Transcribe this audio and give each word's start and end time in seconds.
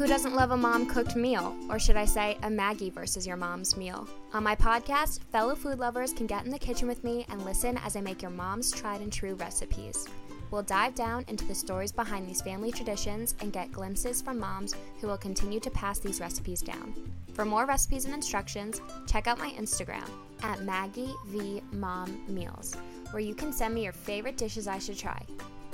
Who 0.00 0.06
doesn't 0.06 0.34
love 0.34 0.50
a 0.50 0.56
mom 0.56 0.86
cooked 0.86 1.14
meal? 1.14 1.54
Or 1.68 1.78
should 1.78 1.98
I 1.98 2.06
say, 2.06 2.38
a 2.42 2.48
Maggie 2.48 2.88
versus 2.88 3.26
your 3.26 3.36
mom's 3.36 3.76
meal? 3.76 4.08
On 4.32 4.42
my 4.42 4.56
podcast, 4.56 5.22
fellow 5.24 5.54
food 5.54 5.78
lovers 5.78 6.14
can 6.14 6.26
get 6.26 6.42
in 6.46 6.50
the 6.50 6.58
kitchen 6.58 6.88
with 6.88 7.04
me 7.04 7.26
and 7.28 7.44
listen 7.44 7.76
as 7.84 7.96
I 7.96 8.00
make 8.00 8.22
your 8.22 8.30
mom's 8.30 8.72
tried 8.72 9.02
and 9.02 9.12
true 9.12 9.34
recipes. 9.34 10.08
We'll 10.50 10.62
dive 10.62 10.94
down 10.94 11.26
into 11.28 11.44
the 11.44 11.54
stories 11.54 11.92
behind 11.92 12.26
these 12.26 12.40
family 12.40 12.72
traditions 12.72 13.34
and 13.42 13.52
get 13.52 13.72
glimpses 13.72 14.22
from 14.22 14.38
moms 14.38 14.74
who 15.02 15.06
will 15.06 15.18
continue 15.18 15.60
to 15.60 15.70
pass 15.70 15.98
these 15.98 16.18
recipes 16.18 16.62
down. 16.62 16.94
For 17.34 17.44
more 17.44 17.66
recipes 17.66 18.06
and 18.06 18.14
instructions, 18.14 18.80
check 19.06 19.26
out 19.26 19.38
my 19.38 19.50
Instagram 19.50 20.08
at 20.42 20.62
Maggie 20.62 21.12
V 21.26 21.60
Mom 21.72 22.24
Meals, 22.26 22.74
where 23.10 23.20
you 23.20 23.34
can 23.34 23.52
send 23.52 23.74
me 23.74 23.84
your 23.84 23.92
favorite 23.92 24.38
dishes 24.38 24.66
I 24.66 24.78
should 24.78 24.96
try. 24.96 25.20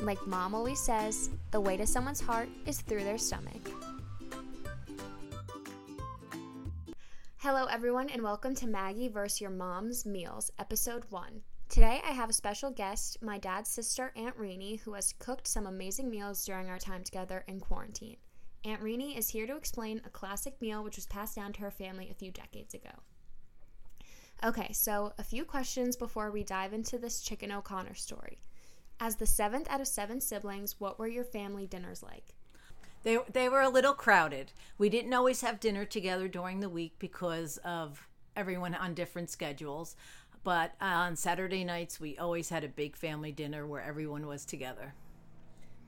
Like 0.00 0.26
mom 0.26 0.52
always 0.52 0.80
says, 0.80 1.30
the 1.52 1.60
way 1.60 1.76
to 1.76 1.86
someone's 1.86 2.20
heart 2.20 2.48
is 2.66 2.80
through 2.80 3.04
their 3.04 3.18
stomach. 3.18 3.70
Hello, 7.46 7.66
everyone, 7.66 8.08
and 8.08 8.24
welcome 8.24 8.56
to 8.56 8.66
Maggie 8.66 9.06
vs. 9.06 9.40
Your 9.40 9.50
Mom's 9.50 10.04
Meals, 10.04 10.50
Episode 10.58 11.04
1. 11.10 11.42
Today, 11.68 12.02
I 12.04 12.10
have 12.10 12.28
a 12.28 12.32
special 12.32 12.72
guest, 12.72 13.22
my 13.22 13.38
dad's 13.38 13.70
sister, 13.70 14.12
Aunt 14.16 14.34
Rainey, 14.36 14.74
who 14.74 14.94
has 14.94 15.12
cooked 15.20 15.46
some 15.46 15.64
amazing 15.64 16.10
meals 16.10 16.44
during 16.44 16.68
our 16.68 16.80
time 16.80 17.04
together 17.04 17.44
in 17.46 17.60
quarantine. 17.60 18.16
Aunt 18.64 18.82
Rainey 18.82 19.16
is 19.16 19.28
here 19.28 19.46
to 19.46 19.56
explain 19.56 20.02
a 20.04 20.10
classic 20.10 20.60
meal 20.60 20.82
which 20.82 20.96
was 20.96 21.06
passed 21.06 21.36
down 21.36 21.52
to 21.52 21.60
her 21.60 21.70
family 21.70 22.10
a 22.10 22.14
few 22.14 22.32
decades 22.32 22.74
ago. 22.74 22.90
Okay, 24.44 24.72
so 24.72 25.12
a 25.16 25.22
few 25.22 25.44
questions 25.44 25.94
before 25.94 26.32
we 26.32 26.42
dive 26.42 26.72
into 26.72 26.98
this 26.98 27.20
Chicken 27.20 27.52
O'Connor 27.52 27.94
story. 27.94 28.42
As 28.98 29.14
the 29.14 29.24
seventh 29.26 29.70
out 29.70 29.80
of 29.80 29.86
seven 29.86 30.20
siblings, 30.20 30.80
what 30.80 30.98
were 30.98 31.06
your 31.06 31.22
family 31.22 31.68
dinners 31.68 32.02
like? 32.02 32.34
They, 33.06 33.18
they 33.32 33.48
were 33.48 33.60
a 33.60 33.68
little 33.68 33.94
crowded. 33.94 34.50
We 34.78 34.88
didn't 34.88 35.14
always 35.14 35.40
have 35.42 35.60
dinner 35.60 35.84
together 35.84 36.26
during 36.26 36.58
the 36.58 36.68
week 36.68 36.94
because 36.98 37.56
of 37.58 38.08
everyone 38.34 38.74
on 38.74 38.94
different 38.94 39.30
schedules. 39.30 39.94
But 40.42 40.72
on 40.80 41.14
Saturday 41.14 41.62
nights, 41.62 42.00
we 42.00 42.18
always 42.18 42.48
had 42.48 42.64
a 42.64 42.68
big 42.68 42.96
family 42.96 43.30
dinner 43.30 43.64
where 43.64 43.80
everyone 43.80 44.26
was 44.26 44.44
together. 44.44 44.92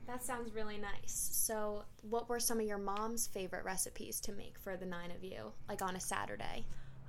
That 0.07 0.23
sounds 0.23 0.55
really 0.55 0.77
nice. 0.77 1.29
So, 1.33 1.83
what 2.09 2.29
were 2.29 2.39
some 2.39 2.61
of 2.61 2.65
your 2.65 2.77
mom's 2.77 3.27
favorite 3.27 3.65
recipes 3.65 4.21
to 4.21 4.31
make 4.31 4.57
for 4.57 4.77
the 4.77 4.85
nine 4.85 5.11
of 5.11 5.21
you, 5.21 5.51
like 5.67 5.81
on 5.81 5.97
a 5.97 5.99
Saturday? 5.99 6.63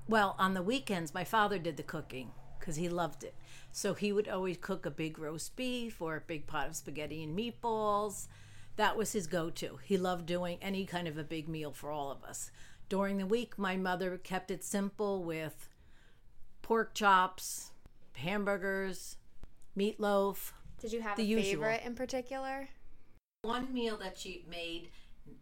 Well, 0.08 0.34
on 0.40 0.54
the 0.54 0.62
weekends, 0.62 1.14
my 1.14 1.22
father 1.22 1.60
did 1.60 1.76
the 1.76 1.84
cooking 1.84 2.32
because 2.58 2.74
he 2.74 2.88
loved 2.88 3.22
it. 3.22 3.36
So 3.70 3.94
he 3.94 4.12
would 4.12 4.26
always 4.26 4.56
cook 4.60 4.86
a 4.86 4.90
big 4.90 5.20
roast 5.20 5.54
beef 5.54 6.02
or 6.02 6.16
a 6.16 6.20
big 6.20 6.48
pot 6.48 6.66
of 6.66 6.74
spaghetti 6.74 7.22
and 7.22 7.38
meatballs. 7.38 8.26
That 8.76 8.96
was 8.96 9.12
his 9.12 9.26
go 9.26 9.50
to. 9.50 9.78
He 9.84 9.96
loved 9.98 10.26
doing 10.26 10.58
any 10.62 10.86
kind 10.86 11.06
of 11.08 11.18
a 11.18 11.24
big 11.24 11.48
meal 11.48 11.72
for 11.72 11.90
all 11.90 12.10
of 12.10 12.24
us. 12.24 12.50
During 12.88 13.18
the 13.18 13.26
week, 13.26 13.58
my 13.58 13.76
mother 13.76 14.16
kept 14.18 14.50
it 14.50 14.64
simple 14.64 15.22
with 15.22 15.68
pork 16.62 16.94
chops, 16.94 17.70
hamburgers, 18.14 19.16
meatloaf. 19.76 20.52
Did 20.78 20.92
you 20.92 21.02
have 21.02 21.16
The 21.16 21.22
a 21.22 21.26
usual. 21.26 21.44
favorite 21.64 21.82
in 21.84 21.94
particular? 21.94 22.68
One 23.42 23.72
meal 23.72 23.96
that 23.98 24.18
she 24.18 24.44
made, 24.48 24.90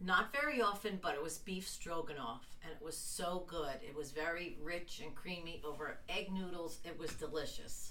not 0.01 0.33
very 0.33 0.61
often, 0.61 0.99
but 1.03 1.15
it 1.15 1.23
was 1.23 1.39
beef 1.39 1.69
stroganoff, 1.69 2.45
and 2.63 2.73
it 2.73 2.85
was 2.85 2.97
so 2.97 3.45
good. 3.47 3.75
It 3.83 3.95
was 3.97 4.11
very 4.13 4.57
rich 4.63 5.01
and 5.05 5.15
creamy 5.15 5.63
over 5.65 5.99
egg 6.09 6.31
noodles. 6.33 6.79
It 6.85 6.99
was 6.99 7.13
delicious. 7.15 7.89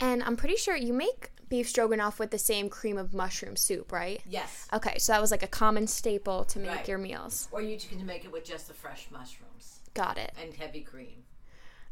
And 0.00 0.22
I'm 0.22 0.36
pretty 0.36 0.56
sure 0.56 0.76
you 0.76 0.92
make 0.92 1.30
beef 1.48 1.68
stroganoff 1.68 2.18
with 2.20 2.30
the 2.30 2.38
same 2.38 2.68
cream 2.68 2.98
of 2.98 3.12
mushroom 3.14 3.56
soup, 3.56 3.90
right? 3.90 4.20
Yes. 4.28 4.68
Okay, 4.72 4.98
so 4.98 5.12
that 5.12 5.20
was 5.20 5.30
like 5.30 5.42
a 5.42 5.46
common 5.48 5.86
staple 5.86 6.44
to 6.44 6.58
make 6.58 6.70
Right. 6.70 6.88
your 6.88 6.98
meals. 6.98 7.48
Or 7.50 7.62
you 7.62 7.78
can 7.78 8.04
make 8.06 8.24
it 8.24 8.30
with 8.30 8.44
just 8.44 8.68
the 8.68 8.74
fresh 8.74 9.08
mushrooms 9.10 9.80
Got 9.94 10.18
it. 10.18 10.32
and 10.40 10.54
heavy 10.54 10.82
cream. 10.82 11.24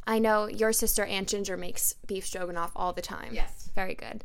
I 0.06 0.20
know 0.20 0.46
your 0.46 0.72
sister 0.72 1.04
Aunt 1.04 1.28
Ginger 1.28 1.56
makes 1.56 1.94
beef 2.06 2.26
stroganoff 2.26 2.70
all 2.76 2.92
the 2.92 3.02
time. 3.02 3.34
Yes. 3.34 3.70
Very 3.74 3.94
good. 3.94 4.24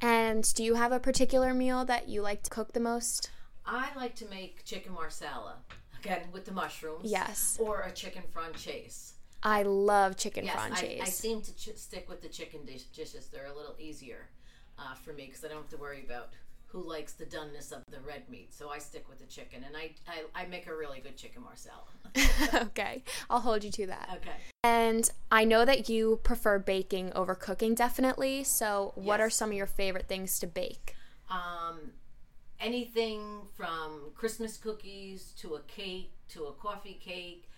And 0.00 0.50
do 0.54 0.62
you 0.64 0.74
have 0.74 0.92
a 0.92 1.00
particular 1.00 1.52
meal 1.52 1.84
that 1.84 2.08
you 2.08 2.22
like 2.22 2.44
to 2.44 2.50
cook 2.50 2.72
the 2.72 2.80
most? 2.80 3.30
I 3.68 3.90
like 3.96 4.14
to 4.16 4.26
make 4.26 4.64
chicken 4.64 4.92
marsala, 4.94 5.56
again 6.00 6.22
with 6.32 6.44
the 6.46 6.52
mushrooms. 6.52 7.10
Yes. 7.10 7.58
Or 7.60 7.82
a 7.82 7.92
chicken 7.92 8.22
francaise. 8.32 9.12
I 9.42 9.62
love 9.62 10.16
chicken 10.16 10.44
Yes, 10.46 10.56
I. 10.58 10.98
I 11.02 11.04
seem 11.04 11.42
to 11.42 11.54
ch- 11.54 11.76
stick 11.76 12.08
with 12.08 12.22
the 12.22 12.28
chicken 12.28 12.64
dish- 12.64 12.84
dishes. 12.94 13.28
They're 13.32 13.46
a 13.46 13.54
little 13.56 13.76
easier 13.78 14.26
uh, 14.78 14.94
for 14.94 15.12
me 15.12 15.26
because 15.26 15.44
I 15.44 15.48
don't 15.48 15.58
have 15.58 15.68
to 15.70 15.76
worry 15.76 16.02
about 16.04 16.30
who 16.66 16.82
likes 16.82 17.12
the 17.12 17.24
doneness 17.24 17.70
of 17.72 17.82
the 17.90 18.00
red 18.00 18.28
meat. 18.28 18.52
So 18.52 18.68
I 18.70 18.78
stick 18.78 19.08
with 19.08 19.20
the 19.20 19.26
chicken, 19.26 19.64
and 19.64 19.76
I, 19.76 19.90
I, 20.08 20.42
I 20.42 20.46
make 20.46 20.66
a 20.66 20.74
really 20.74 21.00
good 21.00 21.16
chicken 21.16 21.42
marsala. 21.42 22.62
okay, 22.66 23.04
I'll 23.30 23.40
hold 23.40 23.62
you 23.64 23.70
to 23.70 23.86
that. 23.86 24.08
okay. 24.16 24.36
And 24.64 25.08
I 25.30 25.44
know 25.44 25.64
that 25.64 25.88
you 25.88 26.20
prefer 26.24 26.58
baking 26.58 27.12
over 27.14 27.34
cooking, 27.34 27.74
definitely. 27.74 28.44
So, 28.44 28.92
what 28.96 29.20
Yes. 29.20 29.26
are 29.26 29.30
some 29.30 29.50
of 29.50 29.56
your 29.56 29.66
favorite 29.66 30.08
things 30.08 30.38
to 30.40 30.46
bake? 30.46 30.94
Um, 31.30 31.92
anything 32.60 33.42
from 33.56 34.10
Christmas 34.14 34.56
cookies 34.56 35.32
to 35.38 35.54
a 35.54 35.60
cake 35.62 36.12
to 36.30 36.44
a 36.44 36.52
coffee 36.52 36.98
cake 37.02 37.48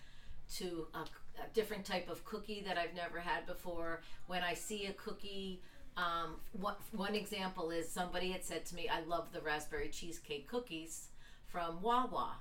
to 0.57 0.87
a, 0.93 0.99
a 0.99 1.47
different 1.53 1.85
type 1.85 2.09
of 2.09 2.23
cookie 2.25 2.63
that 2.65 2.77
I've 2.77 2.93
never 2.93 3.19
had 3.19 3.45
before. 3.45 4.01
When 4.27 4.43
I 4.43 4.53
see 4.53 4.85
a 4.87 4.93
cookie, 4.93 5.61
um, 5.97 6.35
one, 6.53 6.75
one 6.91 7.15
example 7.15 7.71
is 7.71 7.89
somebody 7.89 8.31
had 8.31 8.43
said 8.43 8.65
to 8.67 8.75
me, 8.75 8.89
I 8.89 9.01
love 9.01 9.31
the 9.33 9.41
raspberry 9.41 9.89
cheesecake 9.89 10.47
cookies 10.47 11.07
from 11.47 11.81
Wawa. 11.81 12.35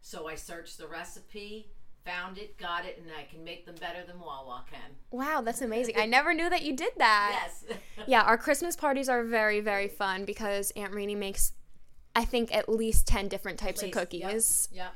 So 0.00 0.28
I 0.28 0.36
searched 0.36 0.78
the 0.78 0.86
recipe, 0.86 1.70
found 2.04 2.38
it, 2.38 2.56
got 2.56 2.84
it, 2.84 3.00
and 3.02 3.10
I 3.18 3.24
can 3.24 3.42
make 3.42 3.66
them 3.66 3.74
better 3.80 4.04
than 4.06 4.20
Wawa 4.20 4.64
can. 4.70 4.92
Wow, 5.10 5.40
that's 5.40 5.62
amazing. 5.62 5.96
I 5.98 6.06
never 6.06 6.32
knew 6.32 6.48
that 6.48 6.62
you 6.62 6.74
did 6.76 6.92
that. 6.98 7.50
Yes. 7.68 7.78
Yeah, 8.06 8.22
our 8.22 8.38
Christmas 8.38 8.76
parties 8.76 9.08
are 9.08 9.24
very, 9.24 9.60
very 9.60 9.88
fun 9.88 10.24
because 10.24 10.70
Aunt 10.76 10.94
Rainey 10.94 11.16
makes, 11.16 11.52
I 12.16 12.24
think, 12.24 12.54
at 12.54 12.68
least 12.68 13.06
10 13.06 13.28
different 13.28 13.58
types 13.58 13.82
of 13.82 13.92
Please, 13.92 13.96
yep, 13.96 14.30
cookies. 14.30 14.68
Yep. 14.72 14.94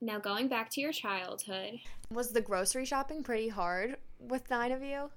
Now, 0.00 0.18
going 0.18 0.48
back 0.48 0.70
to 0.70 0.80
your 0.80 0.92
childhood, 0.92 1.78
was 2.10 2.32
the 2.32 2.40
grocery 2.40 2.84
shopping 2.84 3.22
pretty 3.22 3.48
hard 3.48 3.96
with 4.18 4.50
nine 4.50 4.72
of 4.72 4.82
you? 4.82 5.10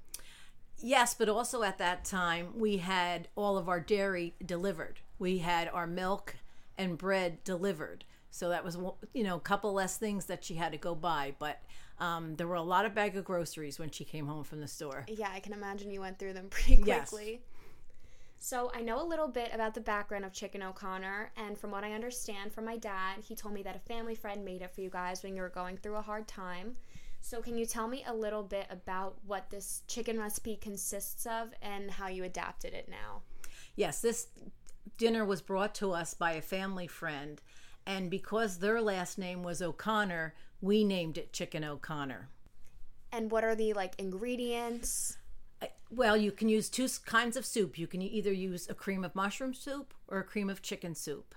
Yes, 0.77 1.15
but 1.15 1.29
also 1.29 1.63
at 1.63 1.79
that 1.79 2.05
time 2.05 2.53
we 2.55 2.77
had 2.77 3.27
all 3.35 3.57
of 3.57 3.67
our 3.67 3.79
dairy 3.79 4.35
delivered. 4.45 4.99
We 5.17 5.39
had 5.39 5.67
our 5.67 5.87
milk 5.87 6.35
and 6.77 6.97
bread 6.97 7.43
delivered. 7.43 8.05
So 8.31 8.49
that 8.49 8.63
was 8.63 8.77
you 9.13 9.23
know 9.23 9.35
a 9.35 9.41
couple 9.41 9.73
less 9.73 9.97
things 9.97 10.25
that 10.25 10.43
she 10.43 10.55
had 10.55 10.71
to 10.71 10.77
go 10.77 10.95
buy, 10.95 11.35
but 11.37 11.61
um, 11.99 12.35
there 12.35 12.47
were 12.47 12.55
a 12.55 12.63
lot 12.63 12.85
of 12.85 12.95
bag 12.95 13.15
of 13.17 13.25
groceries 13.25 13.77
when 13.77 13.91
she 13.91 14.05
came 14.05 14.25
home 14.25 14.43
from 14.43 14.61
the 14.61 14.67
store. 14.67 15.05
Yeah, 15.07 15.29
I 15.31 15.39
can 15.39 15.53
imagine 15.53 15.91
you 15.91 16.01
went 16.01 16.17
through 16.17 16.33
them 16.33 16.47
pretty 16.49 16.81
Yes. 16.83 17.13
So, 18.43 18.71
I 18.73 18.81
know 18.81 18.99
a 18.99 19.05
little 19.05 19.27
bit 19.27 19.51
about 19.53 19.75
the 19.75 19.81
background 19.81 20.25
of 20.25 20.33
Chicken 20.33 20.63
O'Connor, 20.63 21.31
and 21.37 21.55
from 21.55 21.69
what 21.69 21.83
I 21.83 21.93
understand 21.93 22.51
from 22.51 22.65
my 22.65 22.75
dad, 22.75 23.19
he 23.21 23.35
told 23.35 23.53
me 23.53 23.61
that 23.61 23.75
a 23.75 23.79
family 23.93 24.15
friend 24.15 24.43
made 24.43 24.63
it 24.63 24.73
for 24.73 24.81
you 24.81 24.89
guys 24.89 25.21
when 25.21 25.35
you 25.35 25.43
were 25.43 25.49
going 25.49 25.77
through 25.77 25.97
a 25.97 26.01
hard 26.01 26.27
time. 26.27 26.75
So, 27.21 27.39
can 27.39 27.55
you 27.55 27.67
tell 27.67 27.87
me 27.87 28.03
a 28.07 28.15
little 28.15 28.41
bit 28.41 28.65
about 28.71 29.17
what 29.27 29.51
this 29.51 29.83
chicken 29.87 30.19
recipe 30.19 30.55
consists 30.55 31.27
of 31.27 31.53
and 31.61 31.91
how 31.91 32.07
you 32.07 32.23
adapted 32.23 32.73
it 32.73 32.89
now? 32.89 33.21
Yes, 33.75 34.01
this 34.01 34.29
dinner 34.97 35.23
was 35.23 35.43
brought 35.43 35.75
to 35.75 35.91
us 35.91 36.15
by 36.15 36.31
a 36.31 36.41
family 36.41 36.87
friend, 36.87 37.39
and 37.85 38.09
because 38.09 38.57
their 38.57 38.81
last 38.81 39.19
name 39.19 39.43
was 39.43 39.61
O'Connor, 39.61 40.33
we 40.61 40.83
named 40.83 41.19
it 41.19 41.31
Chicken 41.31 41.63
O'Connor. 41.63 42.27
And 43.11 43.29
what 43.29 43.43
are 43.43 43.53
the 43.53 43.73
like 43.73 43.93
ingredients? 43.99 45.19
Well, 45.89 46.15
you 46.15 46.31
can 46.31 46.47
use 46.47 46.69
two 46.69 46.87
kinds 47.05 47.35
of 47.35 47.45
soup. 47.45 47.77
You 47.77 47.85
can 47.85 48.01
either 48.01 48.31
use 48.31 48.69
a 48.69 48.73
cream 48.73 49.03
of 49.03 49.13
mushroom 49.13 49.53
soup 49.53 49.93
or 50.07 50.19
a 50.19 50.23
cream 50.23 50.49
of 50.49 50.61
chicken 50.61 50.95
soup. 50.95 51.35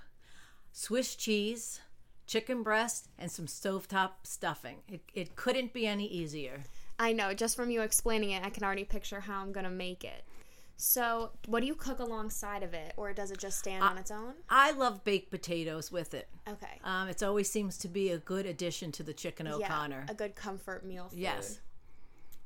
Swiss 0.73 1.17
cheese, 1.17 1.81
chicken 2.27 2.63
breast, 2.63 3.09
and 3.19 3.31
some 3.31 3.47
stovetop 3.47 4.11
stuffing. 4.23 4.79
It, 4.89 5.03
it 5.13 5.37
couldn't 5.37 5.73
be 5.73 5.87
any 5.87 6.07
easier. 6.07 6.63
I 6.99 7.13
know, 7.13 7.35
just 7.35 7.57
from 7.57 7.71
you 7.71 7.83
explaining 7.83 8.31
it, 8.31 8.45
I 8.45 8.51
can 8.51 8.63
already 8.63 8.85
picture 8.85 9.21
how 9.21 9.41
I'm 9.41 9.53
gonna 9.53 9.71
make 9.71 10.05
it. 10.05 10.25
So, 10.77 11.31
what 11.47 11.61
do 11.61 11.67
you 11.67 11.75
cook 11.75 12.01
alongside 12.01 12.63
of 12.65 12.75
it, 12.75 12.95
or 12.97 13.13
does 13.13 13.31
it 13.31 13.39
just 13.39 13.59
stand 13.59 13.83
on 13.85 13.97
its 13.97 14.11
own? 14.11 14.35
I 14.49 14.73
love 14.73 15.05
baked 15.05 15.31
potatoes 15.31 15.93
with 15.93 16.15
it. 16.15 16.29
Okay. 16.49 16.81
Um, 16.83 17.09
it 17.09 17.23
always 17.23 17.49
seems 17.49 17.79
to 17.79 17.89
be 17.89 18.11
a 18.11 18.19
good 18.19 18.45
addition 18.45 18.91
to 18.93 19.03
the 19.03 19.13
chicken 19.13 19.47
O'Connor. 19.47 20.05
Yeah, 20.07 20.13
a 20.13 20.15
good 20.15 20.35
comfort 20.35 20.85
meal 20.85 21.09
food. 21.09 21.21
Yes. 21.21 21.61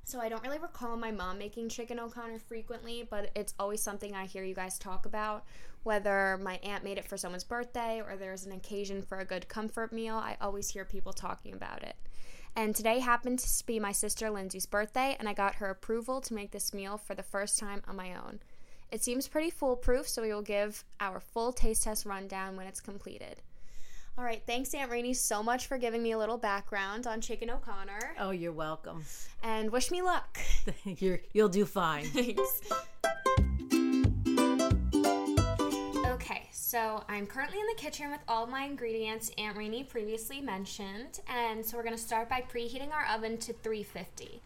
So 0.09 0.21
I 0.21 0.31
don't 0.31 0.43
really 0.43 0.59
recall 0.59 0.97
my 0.97 1.11
mom 1.11 1.37
making 1.37 1.69
chicken 1.69 2.01
O'Connor 2.01 2.39
frequently, 2.39 3.07
but 3.11 3.31
it's 3.37 3.53
always 3.59 3.83
something 3.83 4.15
I 4.15 4.25
hear 4.25 4.43
you 4.43 4.55
guys 4.55 4.79
talk 4.79 5.05
about. 5.05 5.45
Whether 5.83 6.39
my 6.43 6.55
aunt 6.63 6.83
made 6.83 6.97
it 6.97 7.05
for 7.05 7.19
someone's 7.19 7.45
birthday 7.45 8.01
or 8.01 8.17
there's 8.17 8.47
an 8.47 8.53
occasion 8.53 9.03
for 9.03 9.19
a 9.19 9.27
good 9.27 9.51
comfort 9.51 9.93
meal, 9.93 10.17
I 10.17 10.39
always 10.41 10.71
hear 10.71 10.87
people 10.87 11.13
talking 11.13 11.53
about 11.53 11.83
it. 11.83 11.95
And 12.57 12.75
today 12.75 13.01
happened 13.01 13.41
to 13.41 13.67
be 13.67 13.79
my 13.79 13.93
sister 13.93 14.31
Lindsay's 14.31 14.65
birthday, 14.65 15.15
and 15.19 15.29
I 15.29 15.35
got 15.35 15.57
her 15.57 15.69
approval 15.69 16.23
to 16.23 16.33
make 16.33 16.53
this 16.53 16.73
meal 16.73 16.97
for 16.97 17.15
the 17.15 17.23
first 17.23 17.59
time 17.59 17.83
on 17.87 17.95
my 17.95 18.15
own. 18.15 18.41
It 18.91 19.05
seems 19.05 19.29
pretty 19.29 19.51
foolproof, 19.51 20.09
so 20.09 20.23
we 20.23 20.33
will 20.33 20.41
give 20.41 20.87
our 21.01 21.21
full 21.21 21.53
taste 21.53 21.83
test 21.83 22.07
rundown 22.07 22.57
when 22.57 22.67
it's 22.67 22.81
completed. 22.81 23.43
All 24.19 24.25
right, 24.25 24.43
thanks 24.49 24.75
Aunt 24.75 24.91
Rainey 24.91 25.15
so 25.15 25.45
much 25.45 25.69
for 25.69 25.79
giving 25.79 26.03
me 26.03 26.11
a 26.11 26.19
little 26.19 26.39
background 26.39 27.07
on 27.07 27.21
Chicken 27.21 27.51
O'Connor. 27.51 28.17
Oh, 28.19 28.33
you're 28.33 28.51
welcome. 28.51 29.05
And 29.45 29.71
wish 29.71 29.93
me 29.93 30.03
luck. 30.03 30.41
you're, 30.85 31.21
you'll 31.33 31.49
do 31.49 31.65
fine. 31.65 32.05
Thanks. 32.07 32.63
Okay, 36.05 36.49
so 36.51 37.05
I'm 37.09 37.29
currently 37.29 37.61
in 37.61 37.67
the 37.69 37.77
kitchen 37.77 38.11
with 38.11 38.19
all 38.27 38.49
my 38.49 38.65
ingredients 38.65 39.31
Aunt 39.39 39.57
Rainey 39.57 39.85
previously 39.85 40.41
mentioned, 40.41 41.21
and 41.29 41.65
so 41.65 41.77
we're 41.77 41.85
gonna 41.85 41.97
start 41.97 42.29
by 42.29 42.41
preheating 42.41 42.91
our 42.93 43.07
oven 43.15 43.39
to 43.39 43.53
350. 43.53 44.43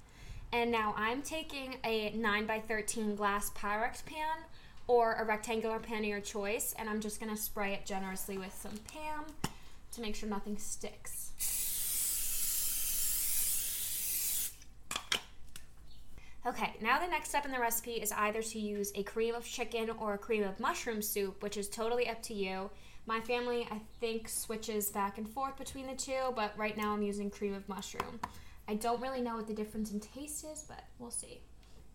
And 0.52 0.70
now 0.70 0.92
I'm 0.98 1.22
taking 1.22 1.76
a 1.82 2.10
9 2.10 2.44
by 2.44 2.60
13 2.60 3.14
glass 3.14 3.50
Pyrex 3.52 4.04
pan 4.04 4.44
or 4.86 5.14
a 5.14 5.24
rectangular 5.24 5.78
pan 5.78 6.00
of 6.00 6.04
your 6.04 6.20
choice, 6.20 6.74
and 6.78 6.90
I'm 6.90 7.00
just 7.00 7.20
gonna 7.20 7.38
spray 7.38 7.72
it 7.72 7.86
generously 7.86 8.36
with 8.36 8.54
some 8.54 8.78
Pam 8.92 9.24
to 9.92 10.00
make 10.00 10.14
sure 10.14 10.28
nothing 10.28 10.58
sticks. 10.58 11.32
Okay, 16.44 16.74
now 16.80 16.98
the 16.98 17.06
next 17.06 17.28
step 17.28 17.46
in 17.46 17.52
the 17.52 17.60
recipe 17.60 17.92
is 17.92 18.10
either 18.10 18.42
to 18.42 18.58
use 18.58 18.90
a 18.96 19.04
cream 19.04 19.34
of 19.34 19.44
chicken 19.44 19.90
or 19.90 20.14
a 20.14 20.18
cream 20.18 20.42
of 20.42 20.58
mushroom 20.58 21.00
soup, 21.00 21.40
which 21.40 21.56
is 21.56 21.68
totally 21.68 22.08
up 22.08 22.20
to 22.22 22.34
you. 22.34 22.68
My 23.06 23.20
family, 23.20 23.68
I 23.70 23.80
think, 24.00 24.28
switches 24.28 24.90
back 24.90 25.18
and 25.18 25.28
forth 25.28 25.56
between 25.56 25.86
the 25.86 25.94
two, 25.94 26.32
but 26.34 26.52
right 26.56 26.76
now 26.76 26.94
I'm 26.94 27.02
using 27.02 27.30
cream 27.30 27.54
of 27.54 27.68
mushroom. 27.68 28.18
I 28.66 28.74
don't 28.74 29.00
really 29.00 29.20
know 29.20 29.36
what 29.36 29.46
the 29.46 29.54
difference 29.54 29.92
in 29.92 30.00
taste 30.00 30.44
is, 30.44 30.64
but 30.66 30.84
we'll 30.98 31.10
see. 31.10 31.42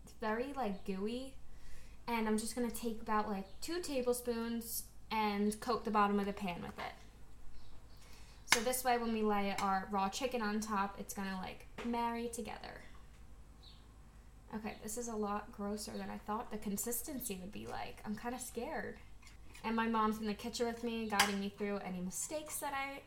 It's 0.04 0.14
very 0.20 0.54
like 0.56 0.84
gooey, 0.86 1.34
and 2.06 2.26
I'm 2.26 2.38
just 2.38 2.54
gonna 2.54 2.70
take 2.70 3.02
about 3.02 3.28
like 3.28 3.46
two 3.60 3.80
tablespoons 3.82 4.84
and 5.10 5.58
coat 5.60 5.84
the 5.84 5.90
bottom 5.90 6.18
of 6.20 6.26
the 6.26 6.32
pan 6.32 6.62
with 6.62 6.78
it. 6.78 6.92
So 8.52 8.60
this 8.60 8.82
way, 8.82 8.96
when 8.96 9.12
we 9.12 9.22
lay 9.22 9.54
our 9.60 9.86
raw 9.90 10.08
chicken 10.08 10.40
on 10.40 10.60
top, 10.60 10.96
it's 10.98 11.12
gonna 11.12 11.38
like 11.42 11.66
marry 11.84 12.28
together. 12.28 12.80
Okay, 14.54 14.76
this 14.82 14.96
is 14.96 15.08
a 15.08 15.14
lot 15.14 15.52
grosser 15.52 15.90
than 15.92 16.08
I 16.08 16.16
thought 16.16 16.50
the 16.50 16.56
consistency 16.56 17.38
would 17.42 17.52
be 17.52 17.66
like. 17.66 17.98
I'm 18.06 18.14
kind 18.14 18.34
of 18.34 18.40
scared. 18.40 18.96
And 19.64 19.76
my 19.76 19.86
mom's 19.86 20.18
in 20.18 20.26
the 20.26 20.32
kitchen 20.32 20.66
with 20.66 20.82
me, 20.82 21.08
guiding 21.10 21.38
me 21.38 21.52
through 21.58 21.80
any 21.84 22.00
mistakes 22.00 22.56
that 22.60 22.72
I 22.72 23.00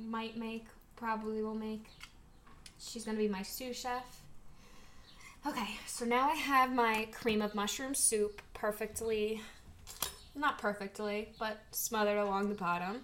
might 0.00 0.36
make, 0.36 0.66
probably 0.94 1.42
will 1.42 1.56
make. 1.56 1.86
She's 2.78 3.04
gonna 3.04 3.18
be 3.18 3.26
my 3.26 3.42
sous 3.42 3.76
chef. 3.76 4.20
Okay, 5.44 5.70
so 5.86 6.04
now 6.04 6.28
I 6.28 6.34
have 6.34 6.72
my 6.72 7.08
cream 7.10 7.42
of 7.42 7.54
mushroom 7.54 7.94
soup 7.96 8.40
perfectly, 8.54 9.40
not 10.36 10.58
perfectly, 10.58 11.30
but 11.40 11.58
smothered 11.72 12.18
along 12.18 12.48
the 12.48 12.54
bottom. 12.54 13.02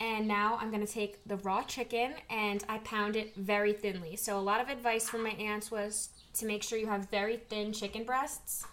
And 0.00 0.26
now 0.26 0.58
I'm 0.60 0.70
gonna 0.70 0.86
take 0.86 1.22
the 1.26 1.36
raw 1.36 1.62
chicken 1.62 2.14
and 2.30 2.64
I 2.68 2.78
pound 2.78 3.16
it 3.16 3.36
very 3.36 3.74
thinly. 3.74 4.16
So 4.16 4.38
a 4.38 4.40
lot 4.40 4.62
of 4.62 4.70
advice 4.70 5.08
from 5.08 5.22
my 5.22 5.30
aunts 5.30 5.70
was 5.70 6.08
to 6.34 6.46
make 6.46 6.62
sure 6.62 6.78
you 6.78 6.86
have 6.86 7.10
very 7.10 7.36
thin 7.36 7.72
chicken 7.72 8.04
breasts 8.04 8.66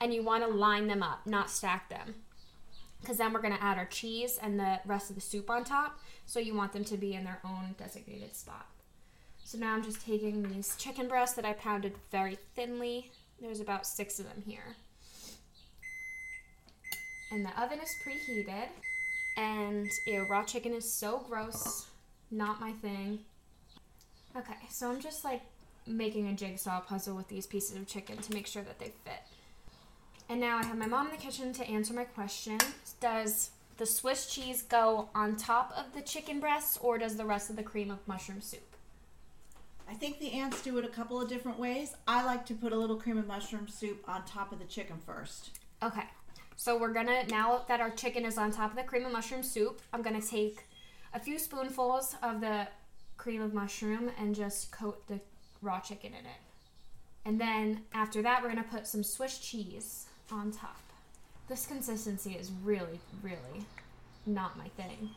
and 0.00 0.14
you 0.14 0.22
want 0.22 0.42
to 0.42 0.48
line 0.48 0.86
them 0.86 1.02
up, 1.02 1.26
not 1.26 1.50
stack 1.50 1.90
them. 1.90 2.14
Because 3.00 3.18
then 3.18 3.32
we're 3.32 3.42
to 3.42 3.62
add 3.62 3.78
our 3.78 3.86
cheese 3.86 4.38
and 4.42 4.58
the 4.58 4.80
rest 4.86 5.10
of 5.10 5.16
the 5.16 5.22
soup 5.22 5.50
on 5.50 5.64
top. 5.64 5.98
So 6.26 6.40
you 6.40 6.54
want 6.54 6.72
them 6.72 6.84
to 6.84 6.96
be 6.96 7.14
in 7.14 7.24
their 7.24 7.40
own 7.44 7.74
designated 7.78 8.34
spot. 8.34 8.66
So 9.44 9.58
now 9.58 9.74
I'm 9.74 9.82
just 9.82 10.04
taking 10.04 10.42
these 10.42 10.76
chicken 10.76 11.08
breasts 11.08 11.36
that 11.36 11.44
I 11.44 11.54
pounded 11.54 11.94
very 12.10 12.38
thinly. 12.54 13.10
There's 13.40 13.60
about 13.60 13.86
six 13.86 14.18
of 14.18 14.26
them 14.26 14.42
here. 14.46 14.76
And 17.32 17.44
the 17.44 17.62
oven 17.62 17.80
is 17.80 17.90
preheated. 18.06 18.68
And 19.40 19.90
ew, 20.06 20.26
raw 20.28 20.44
chicken 20.44 20.74
is 20.74 20.92
so 20.92 21.24
gross. 21.26 21.86
Not 22.30 22.60
my 22.60 22.72
thing. 22.72 23.20
Okay, 24.36 24.52
so 24.68 24.90
I'm 24.90 25.00
just 25.00 25.24
like 25.24 25.40
making 25.86 26.28
a 26.28 26.34
jigsaw 26.34 26.80
puzzle 26.80 27.16
with 27.16 27.28
these 27.28 27.46
pieces 27.46 27.74
of 27.76 27.86
chicken 27.86 28.18
to 28.18 28.34
make 28.34 28.46
sure 28.46 28.62
that 28.62 28.78
they 28.78 28.92
fit. 29.04 29.22
And 30.28 30.40
now 30.40 30.58
I 30.58 30.64
have 30.64 30.76
my 30.76 30.86
mom 30.86 31.06
in 31.06 31.12
the 31.12 31.18
kitchen 31.18 31.54
to 31.54 31.66
answer 31.66 31.94
my 31.94 32.04
question. 32.04 32.58
Does 33.00 33.50
the 33.78 33.86
Swiss 33.86 34.26
cheese 34.26 34.62
go 34.62 35.08
on 35.14 35.36
top 35.36 35.72
of 35.74 35.94
the 35.94 36.02
chicken 36.02 36.38
breasts 36.38 36.76
or 36.76 36.98
does 36.98 37.16
the 37.16 37.24
rest 37.24 37.48
of 37.48 37.56
the 37.56 37.62
cream 37.62 37.90
of 37.90 38.06
mushroom 38.06 38.42
soup? 38.42 38.76
I 39.88 39.94
think 39.94 40.20
the 40.20 40.32
aunts 40.32 40.62
do 40.62 40.76
it 40.76 40.84
a 40.84 40.88
couple 40.88 41.20
of 41.20 41.30
different 41.30 41.58
ways. 41.58 41.94
I 42.06 42.26
like 42.26 42.44
to 42.46 42.54
put 42.54 42.74
a 42.74 42.76
little 42.76 42.96
cream 42.96 43.16
of 43.16 43.26
mushroom 43.26 43.68
soup 43.68 44.04
on 44.06 44.22
top 44.26 44.52
of 44.52 44.58
the 44.58 44.66
chicken 44.66 44.98
first. 45.06 45.58
Okay. 45.82 46.04
So 46.60 46.76
we're 46.76 46.92
gonna, 46.92 47.26
now 47.28 47.64
that 47.68 47.80
our 47.80 47.88
chicken 47.88 48.26
is 48.26 48.36
on 48.36 48.52
top 48.52 48.72
of 48.72 48.76
the 48.76 48.82
cream 48.82 49.06
of 49.06 49.12
mushroom 49.12 49.42
soup, 49.42 49.80
I'm 49.94 50.02
gonna 50.02 50.20
take 50.20 50.66
a 51.14 51.18
few 51.18 51.38
spoonfuls 51.38 52.16
of 52.22 52.42
the 52.42 52.68
cream 53.16 53.40
of 53.40 53.54
mushroom 53.54 54.10
and 54.18 54.34
just 54.34 54.70
coat 54.70 55.06
the 55.08 55.20
raw 55.62 55.80
chicken 55.80 56.10
in 56.12 56.26
it. 56.26 56.40
And 57.24 57.40
then 57.40 57.80
after 57.94 58.20
that, 58.20 58.42
we're 58.42 58.50
gonna 58.50 58.62
put 58.62 58.86
some 58.86 59.02
Swiss 59.02 59.38
cheese 59.38 60.04
on 60.30 60.52
top. 60.52 60.82
This 61.48 61.66
consistency 61.66 62.32
is 62.32 62.52
really, 62.62 63.00
really 63.22 63.64
not 64.26 64.58
my 64.58 64.68
thing. 64.68 65.08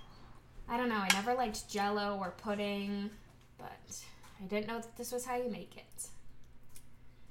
I 0.70 0.78
don't 0.78 0.88
know, 0.88 0.96
I 0.96 1.10
never 1.12 1.34
liked 1.34 1.70
jello 1.70 2.18
or 2.22 2.36
pudding, 2.38 3.10
but 3.58 4.02
I 4.42 4.46
didn't 4.46 4.68
know 4.68 4.80
that 4.80 4.96
this 4.96 5.12
was 5.12 5.26
how 5.26 5.36
you 5.36 5.52
make 5.52 5.76
it. 5.76 6.08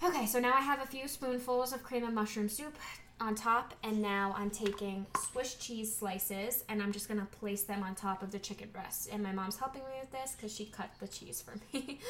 Okay, 0.05 0.27
so 0.27 0.39
now 0.39 0.53
I 0.53 0.61
have 0.61 0.83
a 0.83 0.87
few 0.87 1.09
spoonfuls 1.09 1.73
of 1.73 1.83
cream 1.83 2.05
of 2.05 2.13
mushroom 2.13 2.51
soup 2.51 2.77
on 3.21 3.35
top, 3.35 3.75
and 3.83 4.03
now 4.03 4.35
I'm 4.37 4.51
taking 4.51 5.07
Swiss 5.31 5.55
cheese 5.55 5.95
slices 5.95 6.65
and 6.69 6.83
I'm 6.83 6.93
just 6.93 7.09
gonna 7.09 7.29
place 7.41 7.63
them 7.63 7.83
on 7.83 7.95
top 7.95 8.23
of 8.23 8.31
the 8.31 8.39
chicken 8.39 8.69
breast. 8.73 9.09
And 9.13 9.23
my 9.23 9.33
mom's 9.33 9.57
helping 9.57 9.83
me 9.83 9.91
with 10.01 10.11
this 10.11 10.33
because 10.37 10.55
she 10.55 10.67
cut 10.67 10.91
the 11.01 11.09
cheese 11.09 11.43
for 11.43 11.55
me. 11.73 12.01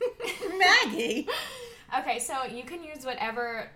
Maggie! 0.58 1.28
okay, 1.98 2.18
so 2.18 2.44
you 2.44 2.64
can 2.64 2.82
use 2.82 3.04
whatever 3.04 3.70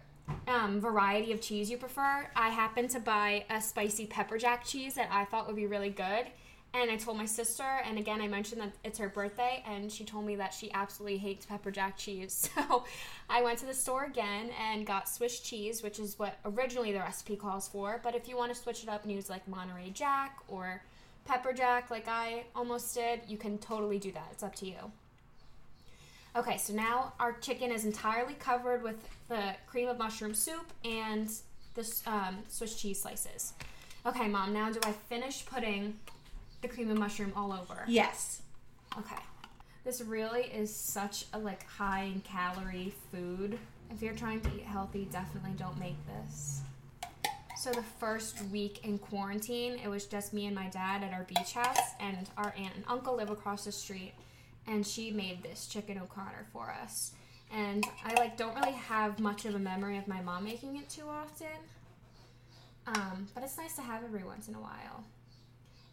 um, 0.49 0.81
variety 0.81 1.33
of 1.33 1.41
cheese 1.41 1.71
you 1.71 1.77
prefer. 1.77 2.29
I 2.35 2.51
happen 2.51 2.89
to 2.89 3.01
buy 3.01 3.45
a 3.51 3.61
spicy 3.61 4.07
pepper 4.07 4.39
jack 4.39 4.65
cheese 4.65 4.95
that 4.95 5.09
I 5.11 5.25
thought 5.25 5.47
would 5.47 5.57
be 5.57 5.67
really 5.67 5.91
good. 5.91 6.27
And 6.73 6.89
I 6.89 6.97
told 6.97 7.17
my 7.17 7.27
sister, 7.27 7.65
and 7.85 7.99
again, 7.99 8.21
I 8.21 8.29
mentioned 8.29 8.61
that 8.61 8.73
it's 8.85 8.99
her 8.99 9.09
birthday, 9.09 9.65
and 9.67 9.91
she 9.91 10.05
told 10.05 10.25
me 10.25 10.37
that 10.37 10.55
she 10.55 10.73
absolutely 10.73 11.19
hates 11.19 11.45
pepper 11.45 11.71
jack 11.71 11.97
cheese. 11.97 12.49
So 12.61 12.85
I 13.29 13.43
went 13.43 13.59
to 13.61 13.67
the 13.67 13.75
store 13.75 14.05
again 14.05 14.51
and 14.61 14.87
got 14.87 15.09
Swiss 15.09 15.41
cheese, 15.41 15.83
which 15.83 15.99
is 15.99 16.19
what 16.19 16.39
originally 16.45 16.93
the 16.93 16.99
recipe 16.99 17.35
calls 17.37 17.67
for. 17.69 18.01
But 18.03 18.15
if 18.15 18.29
you 18.29 18.37
want 18.37 18.55
to 18.55 18.61
switch 18.61 18.83
it 18.83 18.89
up 18.89 19.03
and 19.03 19.13
use 19.13 19.29
like 19.29 19.47
Monterey 19.49 19.91
Jack 19.91 20.39
or 20.47 20.83
pepper 21.25 21.53
jack, 21.53 21.91
like 21.91 22.07
I 22.07 22.45
almost 22.55 22.95
did, 22.95 23.21
you 23.27 23.37
can 23.37 23.59
totally 23.59 23.99
do 23.99 24.13
that. 24.13 24.29
It's 24.33 24.43
up 24.43 24.55
to 24.57 24.67
you. 24.67 24.93
Okay, 26.37 26.59
so 26.59 26.73
now 26.73 27.13
our 27.19 27.33
chicken 27.33 27.73
is 27.73 27.85
entirely 27.85 28.35
covered 28.35 28.83
with 28.83 28.97
the 29.29 29.55
cream 29.67 29.89
of 29.89 29.99
mushroom 29.99 30.35
soup 30.35 30.73
and 30.85 31.31
the 31.75 31.93
um, 32.07 32.39
Swiss 32.49 32.81
cheese 32.81 33.01
slices. 33.01 33.55
Okay, 34.07 34.29
mom, 34.29 34.53
now 34.53 34.71
do 34.71 34.79
I 34.85 34.93
finish 34.93 35.45
putting 35.45 35.99
the 36.63 36.69
cream 36.69 36.91
of 36.91 36.99
mushroom 36.99 37.33
all 37.37 37.53
over? 37.53 37.85
Yes. 37.87 38.43
Okay. 38.99 39.23
This 39.85 40.03
really 40.03 40.43
is 40.43 40.75
such 40.75 41.25
a 41.33 41.39
like 41.39 41.67
high 41.67 42.05
in 42.05 42.21
calorie 42.21 42.93
food. 43.11 43.59
If 43.91 44.03
you're 44.03 44.15
trying 44.15 44.41
to 44.43 44.49
eat 44.55 44.63
healthy, 44.63 45.09
definitely 45.11 45.53
don't 45.57 45.79
make 45.79 45.97
this. 46.07 46.61
So 47.57 47.73
the 47.73 47.83
first 47.83 48.43
week 48.45 48.85
in 48.85 48.99
quarantine, 48.99 49.79
it 49.85 49.89
was 49.89 50.07
just 50.07 50.33
me 50.33 50.47
and 50.47 50.55
my 50.55 50.69
dad 50.69 51.03
at 51.03 51.13
our 51.13 51.25
beach 51.25 51.53
house, 51.53 51.91
and 51.99 52.29
our 52.37 52.55
aunt 52.57 52.75
and 52.75 52.85
uncle 52.89 53.17
live 53.17 53.31
across 53.31 53.65
the 53.65 53.73
street 53.73 54.15
and 54.67 54.87
she 54.87 55.11
made 55.11 55.43
this 55.43 55.67
chicken 55.67 55.99
O'Connor 55.99 56.47
for 56.53 56.71
us. 56.71 57.13
And 57.53 57.85
I 58.05 58.15
like 58.15 58.37
don't 58.37 58.55
really 58.55 58.73
have 58.73 59.19
much 59.19 59.45
of 59.45 59.55
a 59.55 59.59
memory 59.59 59.99
of 59.99 60.07
my 60.07 60.21
mom 60.21 60.45
making 60.45 60.77
it 60.77 60.89
too 60.89 61.09
often. 61.09 61.49
Um, 62.87 63.29
but 63.35 63.43
it's 63.43 63.59
nice 63.59 63.75
to 63.77 63.83
have 63.83 64.05
every 64.05 64.25
once 64.25 64.49
in 64.49 64.55
a 64.55 64.61
while. 64.61 65.05